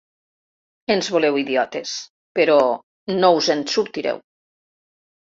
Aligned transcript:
Ens 0.93 1.09
voleu 1.15 1.35
idiotes, 1.41 1.91
però 2.39 2.55
no 3.17 3.29
us 3.41 3.49
en 3.55 3.61
sortireu. 3.75 4.23